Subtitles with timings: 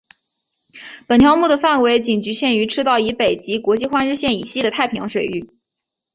[1.05, 5.47] 本条目的范围仅局限于赤道以北及国际换日线以西的太平洋水域。